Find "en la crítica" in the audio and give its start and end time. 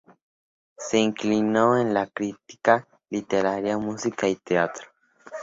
1.77-2.87